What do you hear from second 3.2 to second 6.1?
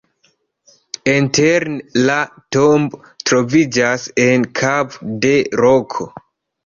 troviĝas en kavo de roko.